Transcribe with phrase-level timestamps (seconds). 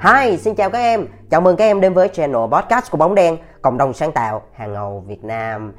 [0.00, 1.06] Hi, xin chào các em.
[1.30, 4.42] Chào mừng các em đến với channel podcast của Bóng Đen, cộng đồng sáng tạo
[4.52, 5.72] hàng ngầu Việt Nam.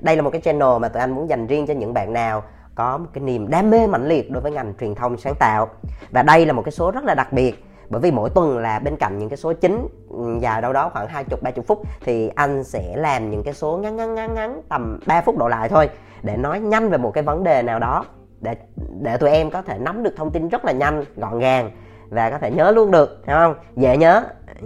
[0.00, 2.42] Đây là một cái channel mà tụi anh muốn dành riêng cho những bạn nào
[2.74, 5.68] có một cái niềm đam mê mãnh liệt đối với ngành truyền thông sáng tạo.
[6.10, 8.78] Và đây là một cái số rất là đặc biệt bởi vì mỗi tuần là
[8.78, 9.88] bên cạnh những cái số chính
[10.42, 13.96] và đâu đó khoảng 20 30 phút thì anh sẽ làm những cái số ngắn
[13.96, 15.90] ngắn ngắn ngắn tầm 3 phút độ lại thôi
[16.22, 18.04] để nói nhanh về một cái vấn đề nào đó
[18.42, 18.56] để
[19.00, 21.70] để tụi em có thể nắm được thông tin rất là nhanh, gọn gàng
[22.08, 23.54] và có thể nhớ luôn được đúng không?
[23.76, 24.22] Dễ nhớ,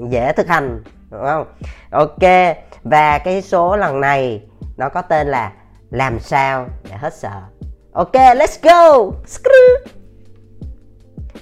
[0.09, 1.46] dễ thực hành đúng không?
[1.91, 2.23] Ok,
[2.83, 4.42] và cái số lần này
[4.77, 5.52] nó có tên là
[5.91, 7.42] làm sao để hết sợ.
[7.92, 9.12] Ok, let's go!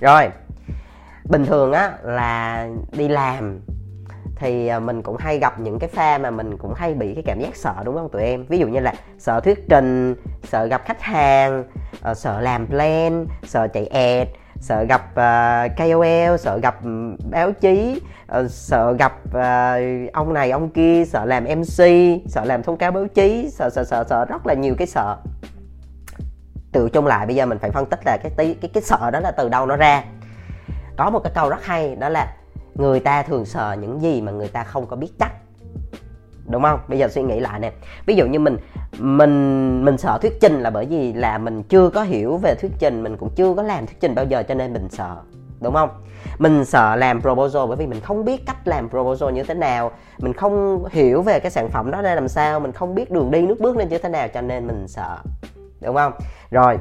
[0.01, 0.31] Rồi,
[1.25, 3.61] bình thường á, là đi làm
[4.37, 7.23] thì ờ, mình cũng hay gặp những cái pha mà mình cũng hay bị cái
[7.27, 8.47] cảm giác sợ, đúng không tụi em?
[8.47, 11.65] Ví dụ như là sợ thuyết trình, sợ gặp khách hàng
[12.11, 14.29] uh, sợ làm plan sợ chạy ad
[14.61, 18.01] sợ gặp uh, KOL sợ gặp ừ, báo chí
[18.39, 21.85] uh, sợ gặp uh, ông này ông kia sợ làm MC
[22.29, 25.17] sợ làm thông cáo báo chí sợ sợ sợ sợ rất là nhiều cái sợ.
[26.73, 29.11] Từ chung lại bây giờ mình phải phân tích là cái tí cái, cái sợ
[29.11, 30.05] đó là từ đâu nó ra.
[30.97, 32.37] Có một cái câu rất hay đó là
[32.75, 35.33] người ta thường sợ những gì mà người ta không có biết chắc
[36.55, 36.81] đúng không?
[36.89, 37.73] Bây giờ suy nghĩ lại nè.
[38.07, 38.57] Ví dụ như mình
[38.99, 42.73] mình mình sợ thuyết trình là bởi vì là mình chưa có hiểu về thuyết
[42.79, 45.17] trình, mình cũng chưa có làm thuyết trình bao giờ cho nên mình sợ.
[45.61, 45.89] Đúng không?
[46.39, 49.91] Mình sợ làm proposal bởi vì mình không biết cách làm proposal như thế nào.
[50.19, 52.61] Mình không hiểu về cái sản phẩm đó ra làm sao.
[52.61, 55.19] Mình không biết đường đi nước bước lên như thế nào cho nên mình sợ.
[55.81, 56.13] Đúng không?
[56.51, 56.79] Rồi,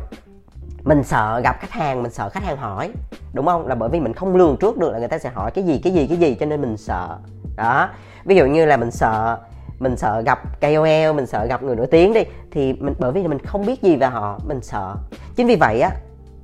[0.84, 2.92] mình sợ gặp khách hàng, mình sợ khách hàng hỏi.
[3.34, 3.68] Đúng không?
[3.68, 5.82] Là bởi vì mình không lường trước được là người ta sẽ hỏi cái gì
[5.84, 7.18] cái gì cái gì cho nên mình sợ.
[7.56, 7.90] Đó.
[8.26, 9.38] Ví dụ như là mình sợ
[9.80, 13.28] mình sợ gặp KOL, mình sợ gặp người nổi tiếng đi, thì mình, bởi vì
[13.28, 14.96] mình không biết gì về họ, mình sợ.
[15.36, 15.90] Chính vì vậy á,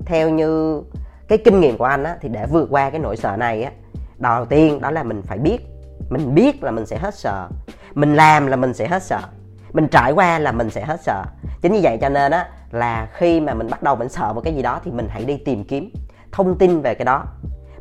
[0.06, 0.82] theo như
[1.28, 3.72] cái kinh nghiệm của anh á, thì để vượt qua cái nỗi sợ này á,
[4.18, 5.58] đầu tiên đó là mình phải biết,
[6.10, 7.48] mình biết là mình sẽ hết sợ.
[7.94, 9.20] Mình làm là mình sẽ hết sợ.
[9.74, 11.24] Mình trải qua là mình sẽ hết sợ.
[11.62, 14.42] Chính như vậy cho nên á, là khi mà mình bắt đầu mình sợ một
[14.44, 15.90] cái gì đó thì mình hãy đi tìm kiếm
[16.32, 17.24] thông tin về cái đó.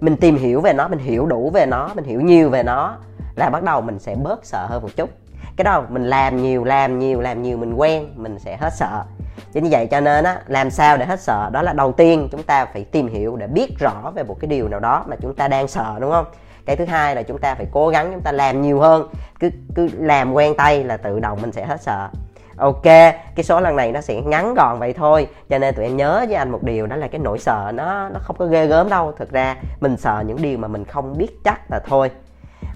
[0.01, 2.97] Mình tìm hiểu về nó, mình hiểu đủ về nó, mình hiểu nhiều về nó,
[3.35, 5.11] là bắt đầu mình sẽ bớt sợ hơn một chút
[5.59, 9.05] cái đó mình làm nhiều làm nhiều làm nhiều mình quen, mình sẽ hết sợ.
[9.53, 11.51] Chính như vậy cho nên á, làm sao để hết sợ?
[11.53, 14.49] Đó là đầu tiên chúng ta phải tìm hiểu để biết rõ về một cái
[14.49, 16.27] điều nào đó mà chúng ta đang sợ, đúng không?
[16.67, 19.09] Cái thứ hai là chúng ta phải cố gắng chúng ta làm nhiều hơn.
[19.41, 22.09] Cứ cứ làm quen tay là tự động mình sẽ hết sợ.
[22.57, 25.29] Ok, cái số lần này nó sẽ ngắn gọn vậy thôi.
[25.49, 28.09] Cho nên tụi em nhớ với anh một điều, đó là cái nỗi sợ nó
[28.09, 29.13] nó không có ghê gớm đâu.
[29.19, 32.11] Thực ra mình sợ những điều mà mình không biết chắc là thôi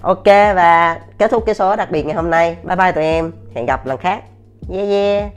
[0.03, 2.57] ok, và kết thúc cái số đặc biệt ngày hôm nay.
[2.65, 3.33] Bye bye tụi em.
[3.55, 4.23] Hẹn gặp lần khác.
[4.71, 5.33] Yeah yeah.